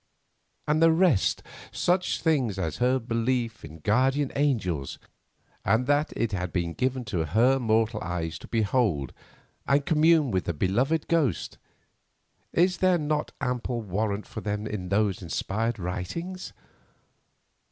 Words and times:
And 0.67 0.81
the 0.81 0.91
rest, 0.91 1.43
such 1.71 2.21
things 2.23 2.57
as 2.57 2.77
her 2.77 2.97
belief 2.97 3.63
in 3.63 3.81
guardian 3.81 4.31
angels, 4.35 4.97
and 5.63 5.85
that 5.85 6.11
it 6.15 6.31
had 6.31 6.51
been 6.51 6.73
given 6.73 7.05
to 7.05 7.23
her 7.25 7.59
mortal 7.59 8.01
eyes 8.01 8.39
to 8.39 8.47
behold 8.47 9.13
and 9.67 9.85
commune 9.85 10.31
with 10.31 10.49
a 10.49 10.53
beloved 10.53 11.07
ghost, 11.07 11.59
is 12.51 12.77
there 12.77 12.97
not 12.97 13.31
ample 13.39 13.81
warrant 13.83 14.25
for 14.25 14.41
them 14.41 14.65
in 14.65 14.89
those 14.89 15.21
inspired 15.21 15.77
writings? 15.77 16.51